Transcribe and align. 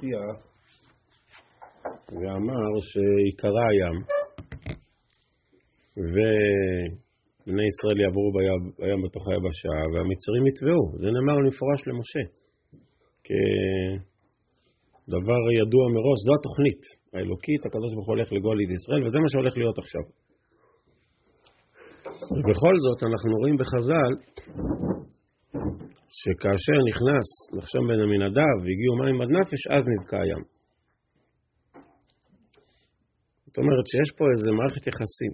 הבטיח 0.00 0.36
ואמר 2.12 2.70
שיקרא 2.90 3.64
הים 3.70 3.96
ובני 5.96 7.64
ישראל 7.70 7.98
יעברו 8.00 8.28
בים 8.78 9.00
בתוך 9.04 9.24
היבשה 9.28 9.74
והמצרים 9.92 10.46
יטבעו. 10.46 10.84
זה 11.00 11.08
נאמר 11.14 11.36
במפורש 11.40 11.80
למשה 11.88 12.22
כדבר 15.06 15.42
ידוע 15.60 15.84
מראש, 15.94 16.18
זו 16.26 16.32
התוכנית 16.38 16.82
האלוקית, 17.14 17.66
הקדוש 17.66 17.90
ברוך 17.94 18.08
הוא 18.08 18.14
הולך 18.16 18.28
לגאול 18.32 18.58
את 18.62 18.70
ישראל 18.76 19.00
וזה 19.04 19.18
מה 19.22 19.28
שהולך 19.28 19.54
להיות 19.58 19.78
עכשיו. 19.78 20.04
ובכל 22.36 22.74
זאת 22.84 22.98
אנחנו 23.08 23.32
רואים 23.40 23.56
בחז"ל 23.60 24.12
שכאשר 26.18 26.78
נכנס 26.90 27.26
נחשון 27.58 27.84
בן 27.88 28.00
עמינדב 28.04 28.54
והגיעו 28.62 28.94
מים 29.00 29.20
עד 29.22 29.30
נפש, 29.38 29.62
אז 29.74 29.82
נבקע 29.92 30.16
הים. 30.24 30.42
זאת 33.46 33.58
אומרת 33.58 33.86
שיש 33.90 34.10
פה 34.18 34.24
איזו 34.32 34.52
מערכת 34.58 34.86
יחסים. 34.86 35.32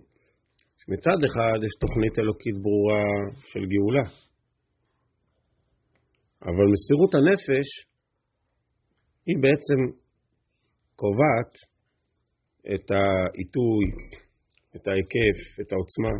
מצד 0.92 1.18
אחד 1.28 1.59
יש 1.66 1.74
תוכנית 1.84 2.18
אלוקית 2.18 2.56
ברורה 2.62 3.04
של 3.51 3.62
גאולה, 3.73 4.06
אבל 6.42 6.66
מסירות 6.73 7.12
הנפש 7.15 7.68
היא 9.27 9.37
בעצם 9.45 9.80
קובעת 10.96 11.52
את 12.74 12.90
העיתוי, 12.90 13.87
את 14.77 14.84
ההיקף, 14.88 15.38
את 15.60 15.73
העוצמה. 15.73 16.15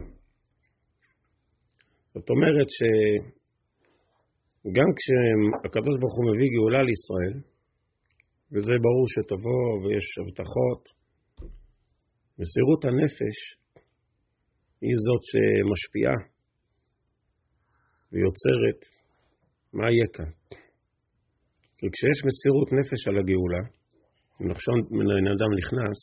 זאת 2.15 2.31
אומרת 2.31 2.69
שגם 4.67 4.91
כשהקדוש 4.99 5.97
ברוך 6.01 6.17
הוא 6.17 6.27
מביא 6.31 6.49
גאולה 6.55 6.83
לישראל, 6.89 7.37
וזה 8.53 8.75
ברור 8.87 9.07
שתבוא 9.15 9.65
ויש 9.83 10.07
הבטחות, 10.19 10.83
מסירות 12.39 12.85
הנפש 12.85 13.37
היא 14.85 14.97
זאת 15.05 15.23
שמשפיעה 15.31 16.19
ויוצרת 18.13 18.81
מה 19.73 19.87
יהיה 19.91 20.09
כאן. 20.17 20.31
כי 21.79 21.87
כשיש 21.93 22.19
מסירות 22.29 22.69
נפש 22.79 23.01
על 23.09 23.17
הגאולה, 23.19 23.63
אם 24.39 24.47
נחשון 24.51 24.79
מן 24.99 25.27
האדם 25.31 25.53
נכנס, 25.61 25.99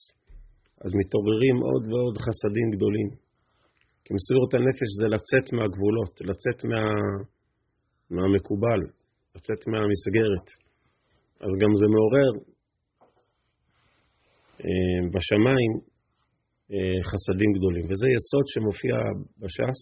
אז 0.83 0.91
מתעוררים 0.99 1.57
עוד 1.67 1.83
ועוד 1.91 2.15
חסדים 2.25 2.67
גדולים. 2.75 3.09
כי 4.03 4.11
מסירות 4.17 4.51
הנפש 4.53 4.89
זה 4.99 5.07
לצאת 5.15 5.45
מהגבולות, 5.53 6.13
לצאת 6.29 6.59
מה... 6.71 6.81
מהמקובל, 8.15 8.81
לצאת 9.35 9.61
מהמסגרת. 9.67 10.47
אז 11.43 11.51
גם 11.61 11.71
זה 11.79 11.85
מעורר 11.95 12.31
אה, 14.63 14.99
בשמיים 15.13 15.71
אה, 16.71 16.99
חסדים 17.09 17.51
גדולים. 17.57 17.85
וזה 17.89 18.07
יסוד 18.15 18.45
שמופיע 18.53 18.95
בש"ס, 19.41 19.79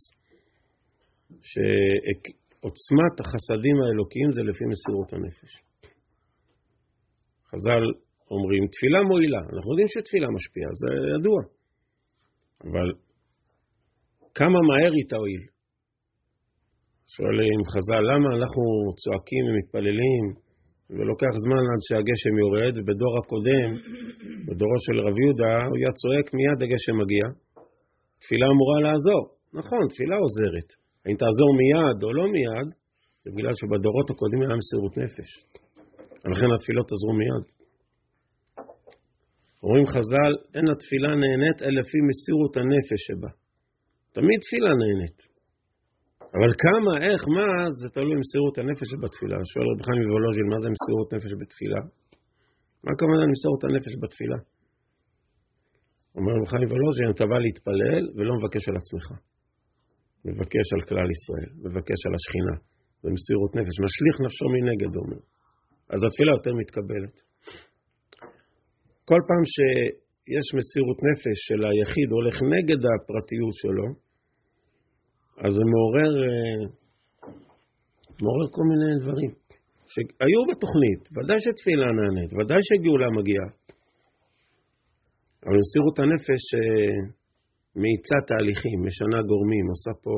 שעוצמת 1.50 3.16
החסדים 3.20 3.76
האלוקיים 3.82 4.30
זה 4.36 4.42
לפי 4.50 4.66
מסירות 4.72 5.14
הנפש. 5.14 5.52
חז"ל 7.50 7.84
אומרים, 8.32 8.64
תפילה 8.74 9.02
מועילה. 9.10 9.42
אנחנו 9.54 9.70
יודעים 9.72 9.88
שתפילה 9.94 10.28
משפיעה, 10.38 10.70
זה 10.82 10.90
ידוע. 11.16 11.40
אבל 12.64 12.90
כמה 14.36 14.60
מהר 14.68 14.94
היא 14.98 15.10
תועיל? 15.10 15.44
שואלים 17.16 17.60
חז"ל, 17.72 18.04
למה 18.12 18.30
אנחנו 18.38 18.64
צועקים 19.02 19.44
ומתפללים 19.48 20.24
ולוקח 20.96 21.34
זמן 21.46 21.64
עד 21.72 21.82
שהגשם 21.88 22.36
יורד, 22.44 22.74
ובדור 22.78 23.14
הקודם, 23.20 23.70
בדורו 24.46 24.78
של 24.86 24.98
רב 25.06 25.16
יהודה, 25.22 25.56
הוא 25.68 25.76
היה 25.80 25.92
צועק 26.00 26.28
מיד 26.38 26.60
הגשם 26.64 26.96
מגיע. 27.02 27.26
תפילה 28.22 28.48
אמורה 28.54 28.78
לעזור. 28.86 29.24
נכון, 29.60 29.84
תפילה 29.92 30.16
עוזרת. 30.24 30.70
האם 31.04 31.16
תעזור 31.22 31.52
מיד 31.62 31.98
או 32.04 32.10
לא 32.20 32.26
מיד, 32.36 32.68
זה 33.24 33.30
בגלל 33.36 33.54
שבדורות 33.60 34.08
הקודמים 34.12 34.48
היה 34.48 34.58
מסירות 34.62 34.94
נפש. 35.02 35.30
ולכן 36.22 36.50
התפילות 36.56 36.88
עזרו 36.94 37.14
מיד. 37.22 37.46
אומרים 39.64 39.86
חז"ל, 39.94 40.32
אין 40.56 40.68
התפילה 40.74 41.12
נהנית 41.24 41.58
אלא 41.66 41.78
לפי 41.82 42.00
מסירות 42.10 42.54
הנפש 42.58 43.02
שבה. 43.08 43.32
תמיד 44.18 44.40
תפילה 44.46 44.72
נהנית. 44.82 45.31
אבל 46.36 46.52
כמה, 46.64 46.92
איך, 47.08 47.22
מה, 47.36 47.48
זה 47.80 47.88
תלוי 47.96 48.16
במסירות 48.18 48.56
הנפש 48.62 48.88
שבתפילה. 48.92 49.38
שואל 49.52 49.68
רבי 49.72 49.84
חיים 49.88 50.02
מוולוז'ין, 50.08 50.48
מה 50.54 50.58
זה 50.64 50.70
מסירות 50.76 51.08
נפש 51.16 51.32
בתפילה? 51.42 51.82
מה 52.84 52.90
הכוונה 52.94 53.22
למסורת 53.26 53.62
הנפש 53.68 53.94
בתפילה? 54.04 54.38
אומר 56.18 56.32
רבי 56.38 56.48
חיים 56.52 56.68
מוולוז'ין, 56.68 57.08
אתה 57.16 57.26
בא 57.32 57.38
להתפלל 57.46 58.04
ולא 58.16 58.32
מבקש 58.40 58.64
על 58.70 58.76
עצמך. 58.82 59.08
מבקש 60.30 60.66
על 60.76 60.82
כלל 60.90 61.10
ישראל, 61.18 61.50
מבקש 61.66 62.00
על 62.08 62.14
השכינה. 62.18 62.56
זה 63.04 63.10
מסירות 63.16 63.52
נפש, 63.60 63.76
משליך 63.86 64.16
נפשו 64.26 64.46
מנגד, 64.56 64.92
הוא 64.96 65.04
אומר. 65.06 65.22
אז 65.94 66.00
התפילה 66.08 66.32
יותר 66.38 66.54
מתקבלת. 66.62 67.16
כל 69.10 69.22
פעם 69.28 69.44
ש... 69.54 69.56
יש 70.38 70.48
מסירות 70.58 71.00
נפש 71.10 71.38
של 71.48 71.60
היחיד, 71.70 72.10
הולך 72.18 72.36
נגד 72.54 72.82
הפרטיות 72.90 73.56
שלו, 73.62 73.88
אז 75.44 75.52
זה 75.58 75.64
מעורר, 75.74 76.14
אה, 76.26 76.60
מעורר 78.24 78.48
כל 78.56 78.66
מיני 78.72 78.92
דברים 79.04 79.32
שהיו 79.94 80.42
בתוכנית. 80.50 81.02
ודאי 81.16 81.40
שתפילה 81.44 81.88
נענית, 81.98 82.32
ודאי 82.38 82.62
שגאולה 82.68 83.10
מגיעה. 83.18 83.50
אבל 85.44 85.58
מסירות 85.62 85.96
הנפש 86.00 86.44
אה, 86.58 86.94
מאיצה 87.82 88.18
תהליכים, 88.28 88.78
משנה 88.88 89.20
גורמים, 89.32 89.66
עושה 89.74 89.94
פה... 90.04 90.16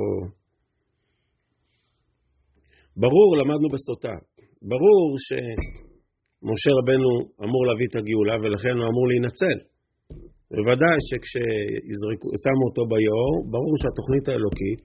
ברור, 3.04 3.30
למדנו 3.40 3.68
בסוטה, 3.74 4.16
ברור 4.72 5.06
שמשה 5.26 6.72
רבנו 6.80 7.12
אמור 7.46 7.64
להביא 7.68 7.88
את 7.90 7.96
הגאולה 8.00 8.36
ולכן 8.42 8.74
הוא 8.80 8.88
אמור 8.92 9.06
להינצל. 9.12 9.58
בוודאי 10.52 10.98
שכששמו 11.08 12.64
אותו 12.68 12.84
ביאור, 12.92 13.34
ברור 13.54 13.74
שהתוכנית 13.82 14.26
האלוקית, 14.28 14.84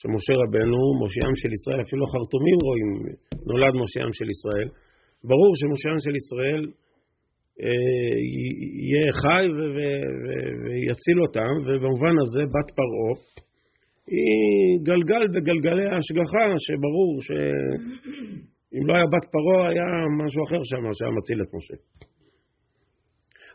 שמשה 0.00 0.34
רבנו, 0.42 0.80
מושיעם 1.00 1.34
של 1.40 1.52
ישראל, 1.56 1.80
אפילו 1.86 2.04
חרטומים 2.12 2.58
רואים, 2.66 2.90
נולד 3.48 3.74
מושיעם 3.80 4.12
של 4.18 4.28
ישראל, 4.34 4.68
ברור 5.30 5.52
שמושיעם 5.60 5.98
של 6.04 6.14
ישראל 6.20 6.62
אה, 7.62 8.14
יהיה 8.86 9.06
חי 9.22 9.44
ויציל 10.62 11.18
אותם, 11.24 11.52
ובמובן 11.64 12.14
הזה 12.22 12.42
בת 12.54 12.68
פרעה 12.78 13.12
היא 14.14 14.78
גלגל 14.88 15.24
בגלגלי 15.34 15.86
ההשגחה, 15.92 16.44
שברור 16.66 17.12
שאם 17.26 18.86
לא 18.88 18.92
היה 18.96 19.06
בת 19.12 19.26
פרעה 19.34 19.68
היה 19.70 19.86
משהו 20.20 20.40
אחר 20.46 20.60
שם 20.70 20.82
שהיה 20.96 21.12
מציל 21.18 21.38
את 21.42 21.50
משה. 21.54 21.76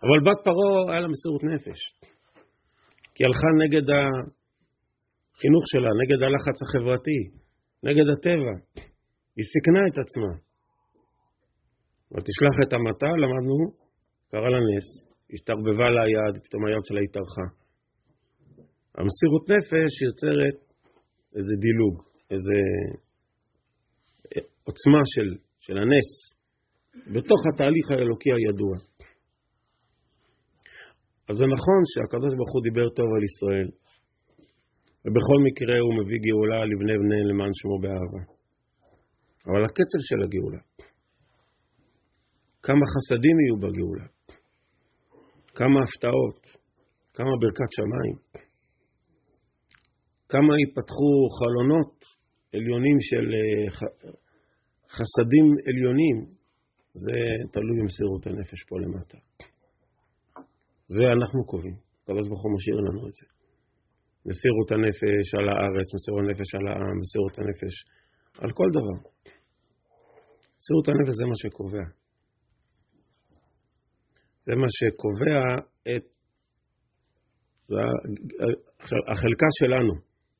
אבל 0.05 0.19
בת 0.25 0.39
פרעה 0.43 0.91
היה 0.91 0.99
לה 1.01 1.07
מסירות 1.07 1.43
נפש. 1.43 1.79
כי 3.15 3.25
הלכה 3.25 3.49
נגד 3.63 3.85
החינוך 5.41 5.63
שלה, 5.71 5.91
נגד 6.01 6.19
הלחץ 6.25 6.57
החברתי, 6.63 7.19
נגד 7.87 8.07
הטבע. 8.13 8.53
היא 9.37 9.45
סיכנה 9.53 9.81
את 9.89 9.97
עצמה. 10.03 10.31
ותשלח 12.11 12.55
את 12.63 12.73
המטה, 12.73 13.11
למדנו, 13.21 13.57
קרא 14.31 14.49
לה 14.53 14.59
נס, 14.69 14.87
השתרבבה 15.33 15.87
לה 15.95 16.01
היד, 16.07 16.35
פתאום 16.43 16.61
היד 16.65 16.83
שלה 16.87 17.01
התארכה. 17.05 17.47
המסירות 18.97 19.45
נפש 19.53 19.91
יוצרת 20.07 20.57
איזה 21.35 21.53
דילוג, 21.65 21.95
איזה 22.31 22.57
עוצמה 24.67 25.01
של, 25.13 25.29
של 25.65 25.77
הנס, 25.83 26.09
בתוך 27.13 27.41
התהליך 27.53 27.91
האלוקי 27.91 28.29
הידוע. 28.33 28.75
אז 31.29 31.35
זה 31.39 31.45
נכון 31.55 31.81
שהקדוש 31.91 32.33
ברוך 32.37 32.53
הוא 32.53 32.63
דיבר 32.67 32.87
טוב 32.97 33.07
על 33.15 33.23
ישראל, 33.29 33.69
ובכל 35.05 35.39
מקרה 35.47 35.77
הוא 35.85 35.93
מביא 35.99 36.19
גאולה 36.27 36.59
לבני 36.65 36.95
בני 37.03 37.21
למען 37.29 37.51
שמו 37.59 37.77
באהבה. 37.83 38.21
אבל 39.47 39.63
הקצב 39.65 40.01
של 40.09 40.19
הגאולה, 40.23 40.61
כמה 42.63 42.83
חסדים 42.93 43.35
יהיו 43.39 43.57
בגאולה, 43.63 44.07
כמה 45.55 45.79
הפתעות, 45.83 46.41
כמה 47.13 47.31
ברכת 47.41 47.71
שמיים, 47.77 48.17
כמה 50.29 50.51
ייפתחו 50.59 51.11
חלונות 51.37 51.93
עליונים 52.55 52.97
של 53.09 53.25
אה, 53.37 53.67
חסדים 54.95 55.47
עליונים, 55.67 56.17
זה 57.03 57.17
תלוי 57.53 57.79
במסירות 57.79 58.27
הנפש 58.27 58.63
פה 58.69 58.75
למטה. 58.79 59.17
זה 60.87 61.03
אנחנו 61.17 61.45
קובעים. 61.45 61.75
הוא 62.43 62.55
משאיר 62.55 62.75
לנו 62.75 63.07
את 63.07 63.13
זה. 63.13 63.40
מסירות 64.25 64.71
הנפש 64.71 65.25
על 65.39 65.49
הארץ, 65.49 65.87
מסירות 65.95 66.21
הנפש 66.23 66.55
על 66.55 66.67
העם, 66.67 66.95
מסירות 67.01 67.35
הנפש 67.39 67.73
על 68.43 68.51
כל 68.59 68.69
דבר. 68.77 68.97
מסירות 70.57 70.87
הנפש 70.87 71.13
זה 71.19 71.25
מה 71.31 71.37
שקובע. 71.41 71.85
זה 74.45 74.53
מה 74.55 74.67
שקובע 74.77 75.41
את 75.91 76.05
החלקה 79.11 79.49
שלנו, 79.59 79.93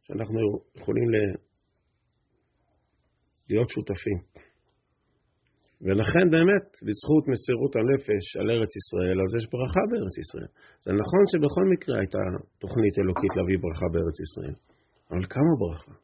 שאנחנו 0.04 0.40
יכולים 0.76 1.10
להיות 3.50 3.70
שותפים. 3.70 4.18
ולכן 5.86 6.26
באמת, 6.36 6.68
בזכות 6.86 7.24
מסירות 7.32 7.74
הנפש 7.80 8.24
על 8.40 8.48
ארץ 8.56 8.72
ישראל, 8.82 9.18
אז 9.24 9.30
יש 9.38 9.46
ברכה 9.54 9.84
בארץ 9.90 10.16
ישראל. 10.24 10.52
זה 10.86 10.92
נכון 11.02 11.24
שבכל 11.32 11.66
מקרה 11.74 11.96
הייתה 12.02 12.24
תוכנית 12.64 12.96
אלוקית 13.02 13.34
להביא 13.38 13.58
ברכה 13.64 13.88
בארץ 13.94 14.18
ישראל, 14.26 14.56
אבל 15.12 15.24
כמה 15.36 15.54
ברכה? 15.62 15.96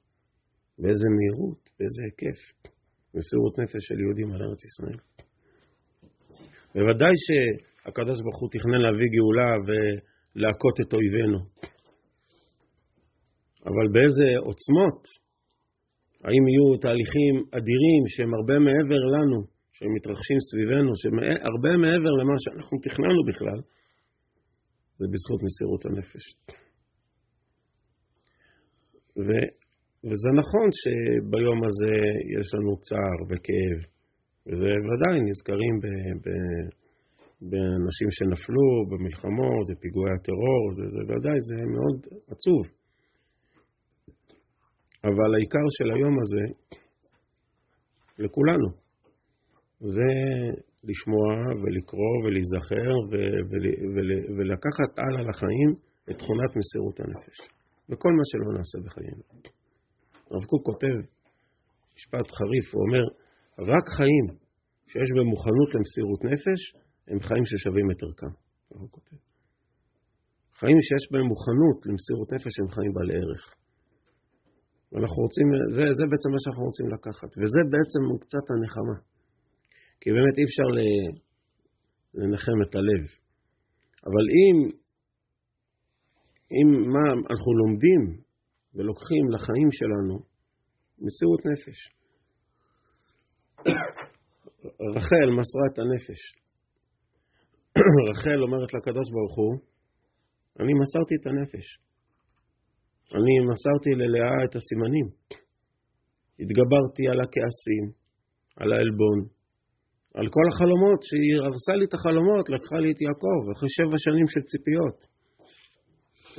באיזה 0.82 1.08
מהירות, 1.16 1.62
באיזה 1.78 2.02
היקף, 2.06 2.40
מסירות 3.16 3.54
נפש 3.62 3.82
של 3.88 3.98
יהודים 4.04 4.30
על 4.34 4.42
ארץ 4.48 4.62
ישראל. 4.70 5.00
בוודאי 6.76 7.16
שהקדוש 7.26 8.20
ברוך 8.24 8.40
הוא 8.42 8.50
תכנן 8.56 8.80
להביא 8.86 9.10
גאולה 9.16 9.52
ולהכות 9.68 10.76
את 10.82 10.90
אויבינו. 10.94 11.40
אבל 13.70 13.86
באיזה 13.94 14.28
עוצמות? 14.48 15.02
האם 16.26 16.44
יהיו 16.48 16.78
תהליכים 16.84 17.34
אדירים 17.58 18.02
שהם 18.14 18.32
הרבה 18.38 18.56
מעבר 18.68 19.02
לנו, 19.16 19.57
שהם 19.78 19.94
מתרחשים 19.98 20.40
סביבנו, 20.50 20.92
שהם 21.02 21.18
הרבה 21.50 21.72
מעבר 21.84 22.14
למה 22.22 22.36
שאנחנו 22.44 22.76
תכננו 22.86 23.22
בכלל, 23.30 23.60
זה 24.98 25.06
בזכות 25.12 25.42
מסירות 25.48 25.82
הנפש. 25.86 26.26
ו, 29.26 29.30
וזה 30.08 30.30
נכון 30.42 30.68
שביום 30.80 31.60
הזה 31.68 31.96
יש 32.38 32.48
לנו 32.56 32.72
צער 32.88 33.20
וכאב, 33.30 33.80
וזה 34.48 34.72
ודאי 34.88 35.16
נזכרים 35.30 35.76
ב, 35.84 35.88
ב, 36.24 36.28
באנשים 37.50 38.10
שנפלו 38.18 38.68
במלחמות, 38.90 39.66
בפיגועי 39.70 40.12
הטרור, 40.16 40.64
זה, 40.78 40.84
זה 40.94 41.02
ודאי, 41.10 41.38
זה 41.50 41.58
מאוד 41.76 41.98
עצוב. 42.34 42.64
אבל 45.04 45.30
העיקר 45.36 45.68
של 45.78 45.88
היום 45.96 46.16
הזה, 46.22 46.44
לכולנו, 48.20 48.87
זה 49.80 50.12
לשמוע 50.90 51.28
ולקרוא 51.62 52.16
ולהיזכר 52.24 52.94
ולקחת 54.38 54.92
הלאה 55.00 55.24
לחיים 55.30 55.70
את 56.10 56.16
תכונת 56.22 56.52
מסירות 56.60 57.00
הנפש, 57.00 57.38
וכל 57.90 58.12
מה 58.18 58.24
שלא 58.30 58.58
נעשה 58.58 58.78
בחיינו. 58.86 59.24
הרב 60.32 60.44
קוק 60.52 60.66
כותב 60.66 60.96
משפט 61.96 62.28
חריף, 62.38 62.68
הוא 62.74 62.84
אומר, 62.86 63.06
רק 63.72 63.86
חיים 63.98 64.26
שיש 64.92 65.10
בהם 65.16 65.28
מוכנות 65.34 65.70
למסירות 65.76 66.22
נפש, 66.32 66.62
הם 67.10 67.20
חיים 67.28 67.46
ששווים 67.50 67.88
את 67.92 68.00
ערכם. 68.04 68.34
הוא 68.68 68.90
כותב. 68.92 69.18
חיים 70.60 70.80
שיש 70.88 71.04
בהם 71.12 71.28
מוכנות 71.34 71.78
למסירות 71.88 72.30
נפש 72.34 72.54
הם 72.62 72.70
חיים 72.76 72.92
בעלי 72.96 73.16
ערך. 73.22 73.44
ואנחנו 74.92 75.20
רוצים, 75.26 75.48
זה, 75.76 75.84
זה 76.00 76.04
בעצם 76.12 76.30
מה 76.34 76.40
שאנחנו 76.44 76.64
רוצים 76.70 76.88
לקחת, 76.96 77.32
וזה 77.40 77.62
בעצם 77.74 78.02
קצת 78.24 78.46
הנחמה. 78.52 78.98
כי 80.02 80.10
באמת 80.12 80.36
אי 80.38 80.44
אפשר 80.50 80.68
לנחם 82.14 82.58
את 82.70 82.76
הלב. 82.76 83.04
אבל 84.08 84.26
אם, 84.38 84.58
אם 86.58 86.68
מה 86.94 87.06
אנחנו 87.14 87.52
לומדים 87.62 88.02
ולוקחים 88.76 89.24
לחיים 89.34 89.70
שלנו, 89.72 90.16
מסירות 91.04 91.42
נפש. 91.52 91.80
רחל 94.96 95.28
מסרה 95.40 95.66
את 95.74 95.78
הנפש. 95.80 96.20
רחל 98.10 98.42
אומרת 98.42 98.74
לקדוש 98.74 99.08
ברוך 99.12 99.36
הוא, 99.38 99.54
אני 100.60 100.74
מסרתי 100.82 101.16
את 101.22 101.26
הנפש. 101.28 101.66
אני 103.18 103.36
מסרתי 103.52 103.90
ללאה 104.02 104.38
את 104.46 104.56
הסימנים. 104.56 105.08
התגברתי 106.40 107.04
על 107.12 107.20
הכעסים, 107.22 107.86
על 108.56 108.74
העלבון, 108.74 109.37
על 110.20 110.28
כל 110.36 110.46
החלומות, 110.52 111.00
שהיא 111.08 111.36
הרסה 111.46 111.74
לי 111.80 111.86
את 111.86 111.94
החלומות, 111.98 112.46
לקחה 112.56 112.78
לי 112.84 112.90
את 112.92 113.00
יעקב, 113.06 113.42
אחרי 113.54 113.70
שבע 113.78 113.98
שנים 114.06 114.28
של 114.34 114.44
ציפיות. 114.52 114.98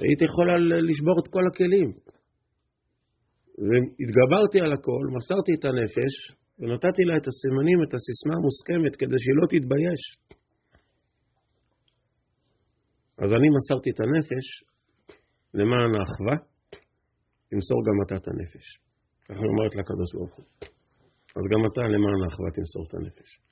הייתי 0.02 0.24
יכולה 0.30 0.54
לשבור 0.88 1.16
את 1.22 1.28
כל 1.34 1.44
הכלים. 1.50 1.88
והתגברתי 3.66 4.58
על 4.64 4.72
הכל, 4.76 5.04
מסרתי 5.16 5.52
את 5.56 5.64
הנפש, 5.68 6.14
ונתתי 6.58 7.02
לה 7.08 7.14
את 7.20 7.26
הסימנים, 7.30 7.78
את 7.84 7.92
הסיסמה 7.96 8.34
המוסכמת, 8.38 8.94
כדי 9.00 9.18
שהיא 9.22 9.36
לא 9.40 9.46
תתבייש. 9.52 10.02
אז 13.22 13.30
אני 13.36 13.48
מסרתי 13.56 13.88
את 13.90 14.00
הנפש 14.04 14.46
למען 15.58 15.90
האחווה, 15.98 16.36
תמסור 17.50 17.78
גם 17.86 17.96
אתה 18.04 18.14
את 18.20 18.26
הנפש. 18.30 18.66
ככה 19.28 19.42
אומרת 19.52 19.72
לקדוש 19.78 20.10
ברוך 20.14 20.34
הוא. 20.36 20.46
אז 21.36 21.44
גם 21.52 21.60
אתה 21.68 21.82
למען 21.94 22.20
האחווה 22.24 22.50
תמסור 22.58 22.82
את 22.88 22.94
הנפש. 22.94 23.47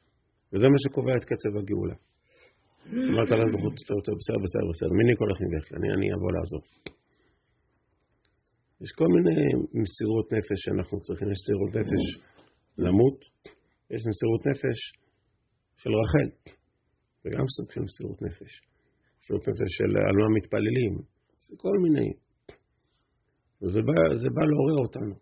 וזה 0.52 0.66
מה 0.72 0.78
שקובע 0.84 1.16
את 1.16 1.24
קצב 1.30 1.52
הגאולה. 1.58 1.96
אמרת 2.86 3.30
לה 3.38 3.46
בחוץ, 3.54 3.74
בסדר, 3.82 4.14
בסדר, 4.44 4.66
בסדר, 4.72 4.92
מיני 5.00 5.14
כל 5.20 5.28
אחים 5.34 5.48
ואחלה, 5.52 5.78
אני, 5.96 6.06
אבוא 6.14 6.30
לעזוב. 6.36 6.64
יש 8.82 8.90
כל 8.98 9.08
מיני 9.16 9.40
מסירות 9.80 10.26
נפש 10.36 10.58
שאנחנו 10.64 10.96
צריכים, 11.04 11.28
יש 11.32 11.38
מסירות 11.42 11.70
נפש 11.78 12.02
למות, 12.84 13.18
יש 13.92 14.02
מסירות 14.10 14.42
נפש 14.50 14.78
של 15.80 15.90
רחל, 16.00 16.28
זה 17.22 17.28
גם 17.34 17.44
סוג 17.56 17.68
של 17.72 17.80
מסירות 17.80 18.22
נפש. 18.22 18.52
מסירות 19.20 19.48
נפש 19.48 19.70
של 19.78 19.90
על 20.08 20.16
מה 20.20 20.28
מתפללים, 20.36 20.94
זה 21.44 21.54
כל 21.56 21.76
מיני. 21.84 22.08
וזה 23.62 23.80
בא, 23.82 23.92
בא 24.36 24.44
לעורר 24.50 24.78
אותנו. 24.86 25.14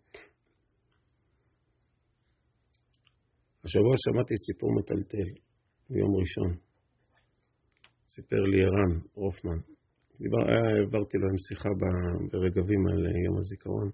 השבוע 3.64 3.94
שמעתי 4.04 4.34
סיפור 4.46 4.70
מטלטל 4.78 5.28
ביום 5.90 6.12
ראשון. 6.20 6.50
סיפר 8.14 8.42
לי 8.50 8.58
ערן 8.64 8.92
רופמן. 9.14 9.58
דיבר, 10.20 10.42
העברתי 10.50 11.16
לו 11.18 11.26
עם 11.32 11.38
שיחה 11.46 11.70
ברגבים 12.30 12.82
על 12.90 13.00
יום 13.26 13.36
הזיכרון. 13.38 13.88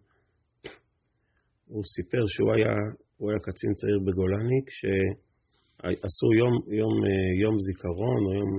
הוא 1.66 1.84
סיפר 1.94 2.22
שהוא 2.32 2.52
היה, 2.54 2.74
הוא 3.18 3.30
היה 3.30 3.40
קצין 3.46 3.72
צעיר 3.78 3.98
בגולני 4.06 4.60
כשעשו 4.68 6.28
יום, 6.40 6.54
יום, 6.80 6.96
יום 7.42 7.56
זיכרון 7.66 8.20
או 8.26 8.32
יום 8.40 8.52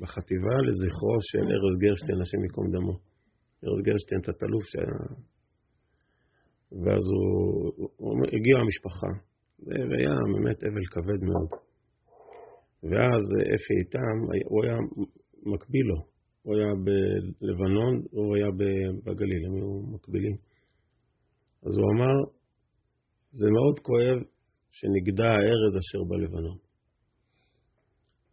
בחטיבה 0.00 0.56
לזכרו 0.66 1.16
של 1.30 1.44
ארז 1.56 1.76
גרשטיין, 1.84 2.18
השם 2.22 2.40
ייקום 2.46 2.66
דמו. 2.74 2.96
ארז 3.64 3.80
גרשטיין, 3.86 4.20
תת-אלוף 4.26 4.64
שהיה... 4.70 4.98
ואז 6.82 7.04
הוא, 7.12 7.88
הוא 7.96 8.12
הגיעה 8.36 8.60
המשפחה, 8.60 9.10
והיה 9.58 10.14
באמת 10.34 10.64
אבל 10.64 10.86
כבד 10.94 11.20
מאוד. 11.28 11.50
ואז 12.82 13.24
אפי 13.56 13.74
איתם, 13.80 14.16
הוא 14.50 14.64
היה 14.64 14.76
מקביל 15.54 15.86
לו, 15.86 16.00
הוא 16.42 16.56
היה 16.56 16.72
בלבנון, 16.84 17.94
הוא 18.10 18.36
היה 18.36 18.50
בגליל, 19.04 19.46
הם 19.46 19.54
היו 19.54 19.94
מקבילים. 19.94 20.36
אז 21.66 21.72
הוא 21.78 21.86
אמר, 21.94 22.16
זה 23.30 23.48
מאוד 23.50 23.78
כואב 23.78 24.18
שנגדע 24.70 25.30
הארז 25.32 25.72
אשר 25.82 26.04
בלבנון. 26.08 26.58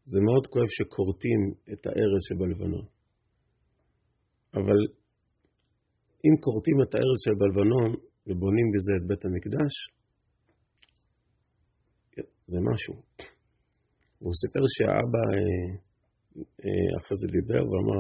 זה 0.06 0.20
מאוד 0.22 0.48
כואב 0.48 0.68
שכורתים 0.68 1.42
את 1.74 1.86
הארז 1.86 2.22
שבלבנון. 2.27 2.86
אבל 4.53 4.80
אם 6.25 6.34
כורתים 6.46 6.77
את 6.84 6.96
הארז 6.96 7.20
שבלבנון 7.25 7.89
ובונים 8.27 8.68
בזה 8.74 8.94
את 8.98 9.08
בית 9.08 9.25
המקדש, 9.25 9.74
זה 12.51 12.57
משהו. 12.71 12.93
והוא 14.21 14.33
סיפר 14.41 14.63
שהאבא 14.75 15.23
אה, 15.33 15.67
אה, 16.63 16.89
אחרי 17.00 17.17
זה 17.21 17.27
דיבר 17.38 17.63
ואמר, 17.69 18.00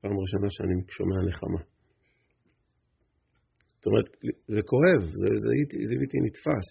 פעם 0.00 0.14
ראשונה 0.22 0.48
שאני 0.50 0.76
שומע 0.96 1.18
נחמה. 1.28 1.62
זאת 3.76 3.86
אומרת, 3.86 4.08
זה 4.54 4.60
כואב, 4.70 5.00
זה, 5.20 5.28
זה, 5.42 5.50
זה 5.88 5.94
בלתי 6.00 6.18
נתפס. 6.26 6.68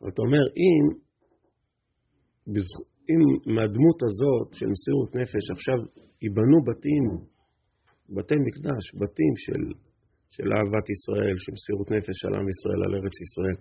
אבל 0.00 0.08
אתה 0.12 0.22
אומר, 0.26 0.44
אם, 0.64 0.84
אם 3.10 3.20
מהדמות 3.54 3.98
הזאת 4.08 4.48
של 4.58 4.68
מסירות 4.74 5.10
נפש 5.20 5.44
עכשיו 5.56 5.78
ייבנו 6.22 6.58
בתים, 6.68 7.04
בתי 8.16 8.38
מקדש, 8.46 8.84
בתים 9.00 9.34
של, 9.44 9.62
של 10.34 10.48
אהבת 10.56 10.86
ישראל, 10.94 11.36
של 11.42 11.52
מסירות 11.56 11.88
נפש 11.96 12.18
על 12.26 12.34
עם 12.38 12.48
ישראל, 12.54 12.80
על 12.86 12.92
ארץ 12.98 13.16
ישראל, 13.26 13.56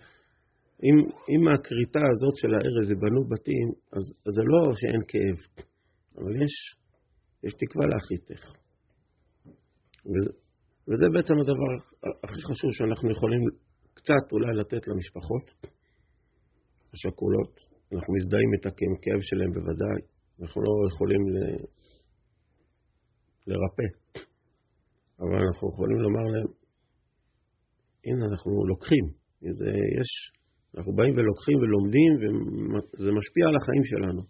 אם, 0.87 0.95
אם 1.33 1.41
הכריתה 1.47 2.03
הזאת 2.11 2.35
של 2.41 2.51
הארז 2.53 2.87
ייבנו 2.91 3.21
בתים, 3.31 3.67
אז, 3.95 4.03
אז 4.25 4.31
זה 4.37 4.43
לא 4.51 4.61
שאין 4.79 5.01
כאב, 5.11 5.37
אבל 6.17 6.33
יש, 6.43 6.53
יש 7.43 7.53
תקווה 7.61 7.85
לאחיתך. 7.91 8.43
וזה, 10.11 10.31
וזה 10.87 11.05
בעצם 11.13 11.35
הדבר 11.41 11.71
הכי 12.23 12.41
חשוב 12.49 12.69
שאנחנו 12.77 13.11
יכולים 13.11 13.41
קצת 13.93 14.25
אולי 14.31 14.51
לתת 14.61 14.83
למשפחות 14.87 15.45
השכולות. 16.93 17.53
אנחנו 17.93 18.13
מזדהים 18.13 18.51
את 18.55 18.65
הכאב 18.65 19.21
שלהם 19.29 19.51
בוודאי, 19.57 19.99
אנחנו 20.41 20.61
לא 20.61 20.73
יכולים 20.91 21.21
ל... 21.33 21.37
לרפא, 23.47 23.87
אבל 25.19 25.37
אנחנו 25.47 25.69
יכולים 25.73 25.97
לומר 25.97 26.25
להם, 26.33 26.47
הנה 28.05 28.25
אנחנו 28.31 28.65
לוקחים, 28.67 29.05
זה, 29.41 29.69
יש, 29.99 30.38
אנחנו 30.75 30.91
באים 30.97 31.13
ולוקחים 31.17 31.57
ולומדים 31.59 32.11
וזה 32.93 33.11
משפיע 33.19 33.43
על 33.47 33.55
החיים 33.59 33.83
שלנו. 33.91 34.21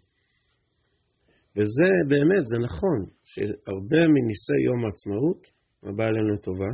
וזה 1.56 1.90
באמת, 2.10 2.44
זה 2.50 2.58
נכון, 2.66 2.98
שהרבה 3.30 4.02
מניסי 4.14 4.60
יום 4.68 4.80
העצמאות, 4.84 5.40
הבא 5.86 6.04
עלינו 6.10 6.30
לטובה, 6.34 6.72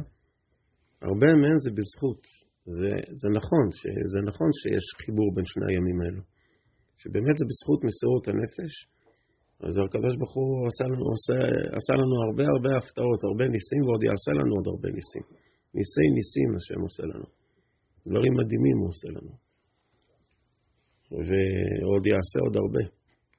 הרבה 1.09 1.29
מהם 1.41 1.59
זה 1.65 1.71
בזכות. 1.77 2.23
זה, 2.77 2.91
זה 3.21 3.29
נכון, 3.39 3.67
זה 4.13 4.21
נכון 4.31 4.51
שיש 4.59 4.87
חיבור 5.01 5.29
בין 5.35 5.47
שני 5.53 5.67
הימים 5.71 5.99
האלו. 6.03 6.23
שבאמת 7.01 7.35
זה 7.39 7.45
בזכות 7.51 7.81
מסירות 7.87 8.25
הנפש, 8.31 8.73
אז 9.67 9.75
הקדוש 9.79 10.15
ברוך 10.19 10.35
הוא 10.39 10.67
עשה 10.71 10.85
לנו, 10.93 11.05
עשה, 11.17 11.39
עשה 11.79 11.95
לנו 12.01 12.15
הרבה 12.27 12.45
הרבה 12.53 12.71
הפתעות, 12.79 13.21
הרבה 13.29 13.45
ניסים, 13.55 13.83
ועוד 13.85 14.03
יעשה 14.09 14.33
לנו 14.39 14.53
עוד 14.57 14.67
הרבה 14.73 14.89
ניסים. 14.97 15.25
ניסי 15.77 16.07
ניסים 16.17 16.51
השם 16.57 16.81
עושה 16.87 17.05
לנו. 17.11 17.29
דברים 18.09 18.33
מדהימים 18.41 18.77
הוא 18.81 18.89
עושה 18.93 19.09
לנו. 19.17 19.46
ועוד 21.11 22.07
יעשה 22.07 22.39
עוד 22.45 22.57
הרבה. 22.57 22.85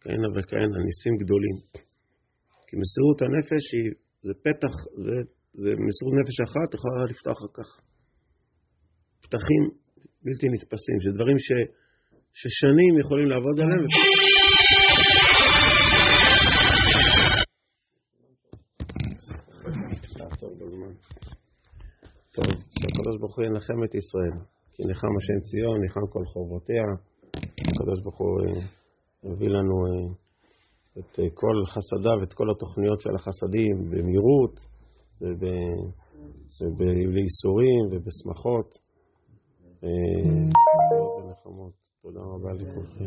כהנה 0.01 0.27
וכהנה, 0.35 0.77
ניסים 0.87 1.13
גדולים. 1.21 1.57
כי 2.67 2.73
מסירות 2.81 3.17
הנפש 3.21 3.65
היא, 3.73 3.91
זה 4.27 4.33
פתח, 4.45 4.73
זה, 5.05 5.15
זה 5.61 5.69
מסירות 5.85 6.13
נפש 6.19 6.37
אחת, 6.47 6.67
יכולה 6.73 7.05
לפתוח 7.11 7.37
אחר 7.39 7.51
כך. 7.57 7.69
פתחים 9.23 9.63
בלתי 10.23 10.47
נתפסים, 10.53 10.97
של 11.03 11.11
דברים 11.17 11.39
ש, 11.39 11.49
ששנים 12.39 12.93
יכולים 12.99 13.27
לעבוד 13.31 13.59
עליהם. 13.59 13.85
טוב, 22.35 22.45
שהקדוש 22.79 23.15
ברוך 23.19 23.37
הוא 23.37 23.45
ינחם 23.45 23.83
את 23.85 23.95
ישראל, 23.95 24.35
כי 24.73 24.83
נחם 24.89 25.13
השם 25.17 25.39
ציון, 25.47 25.81
ניחם 25.81 26.07
כל 26.13 26.25
חורבותיה, 26.25 26.87
הקדוש 27.61 28.01
ברוך 28.03 28.17
הוא 28.17 28.41
אה, 28.41 28.61
יביא 29.31 29.49
לנו 29.49 29.75
אה, 29.87 30.13
את 30.99 31.19
אה, 31.19 31.25
כל 31.33 31.55
חסדיו, 31.65 32.23
את 32.23 32.33
כל 32.33 32.51
התוכניות 32.51 33.01
של 33.01 33.15
החסדים 33.15 33.75
במהירות, 33.91 34.55
ובייסורים 36.61 37.83
ובשמחות. 37.91 38.69
תודה 42.01 42.19
רבה 42.19 42.53
לכולכם. 42.53 43.05